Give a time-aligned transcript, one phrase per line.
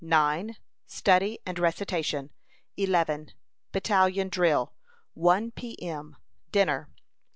[0.03, 0.55] 9"
[0.99, 2.31] Study and Recitation.
[2.75, 3.33] 11"
[3.71, 4.73] Battalion Drill.
[5.13, 5.79] 1 P.
[5.79, 6.15] M.
[6.51, 6.89] Dinner.